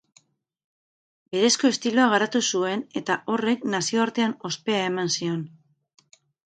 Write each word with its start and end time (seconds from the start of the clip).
Berezko 1.35 1.69
estiloa 1.75 2.07
garatu 2.15 2.43
zuen 2.55 2.83
eta 3.03 3.21
horrek 3.35 3.71
nazioartean 3.77 4.37
ospea 4.51 4.85
eman 4.93 5.17
zion. 5.21 5.49